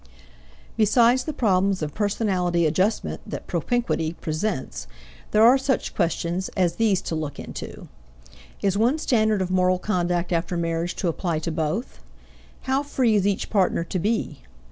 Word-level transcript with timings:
Besides 0.77 1.25
the 1.25 1.31
problems 1.31 1.83
of 1.83 1.93
personality 1.93 2.65
adjustment 2.65 3.21
that 3.27 3.45
propinquity 3.45 4.13
presents, 4.13 4.87
there 5.29 5.43
are 5.43 5.59
such 5.59 5.93
questions 5.93 6.49
as 6.57 6.77
these 6.77 7.03
to 7.03 7.13
look 7.13 7.39
into: 7.39 7.87
Is 8.63 8.75
one 8.79 8.97
standard 8.97 9.43
of 9.43 9.51
moral 9.51 9.77
conduct 9.77 10.31
after 10.31 10.57
marriage 10.57 10.95
to 10.95 11.07
apply 11.07 11.37
to 11.37 11.51
both? 11.51 11.99
How 12.61 12.81
free 12.81 13.13
is 13.13 13.27
each 13.27 13.51
partner 13.51 13.83
to 13.83 13.99
be? 13.99 14.41